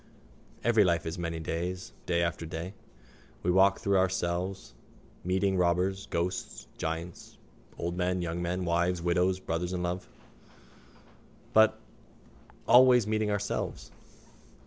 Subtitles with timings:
[0.63, 2.73] _Every life is many days, day after day.
[3.43, 4.73] We walk through ourselves,
[5.23, 7.37] meeting robbers, ghosts, giants,
[7.77, 10.07] old men, young men, wives, widows, brothers in love,
[11.53, 11.79] but
[12.67, 13.91] always meeting ourselves.